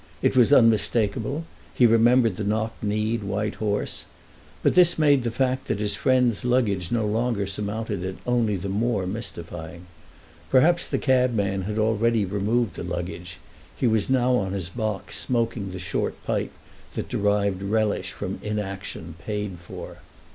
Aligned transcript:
It 0.23 0.35
was 0.35 0.51
unmistakable—he 0.51 1.85
remembered 1.85 2.35
the 2.37 2.43
knock 2.43 2.73
kneed 2.81 3.21
white 3.21 3.53
horse; 3.61 4.05
but 4.63 4.73
this 4.73 4.97
made 4.97 5.21
the 5.23 5.29
fact 5.29 5.67
that 5.67 5.79
his 5.79 5.95
friend's 5.95 6.43
luggage 6.43 6.91
no 6.91 7.05
longer 7.05 7.45
surmounted 7.45 8.03
it 8.03 8.17
only 8.25 8.55
the 8.55 8.67
more 8.67 9.05
mystifying. 9.05 9.85
Perhaps 10.49 10.87
the 10.87 10.97
cabman 10.97 11.65
had 11.65 11.77
already 11.77 12.25
removed 12.25 12.77
the 12.77 12.83
luggage—he 12.83 13.85
was 13.85 14.09
now 14.09 14.33
on 14.37 14.53
his 14.53 14.69
box 14.69 15.19
smoking 15.19 15.69
the 15.69 15.77
short 15.77 16.15
pipe 16.23 16.51
that 16.95 17.07
derived 17.07 17.61
relish 17.61 18.11
from 18.11 18.39
inaction 18.41 19.13
paid 19.19 19.59
for. 19.59 19.99